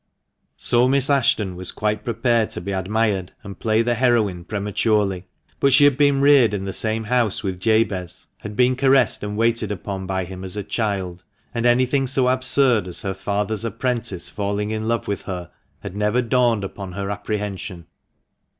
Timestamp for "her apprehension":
16.93-17.85